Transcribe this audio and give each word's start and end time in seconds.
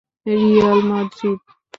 Real 0.25 0.79
Madrid 0.89 1.39